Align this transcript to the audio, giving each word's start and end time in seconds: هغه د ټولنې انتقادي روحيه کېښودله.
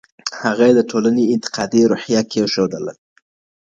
هغه 0.43 0.67
د 0.77 0.79
ټولنې 0.89 1.23
انتقادي 1.33 1.81
روحيه 1.91 2.21
کېښودله. 2.31 2.93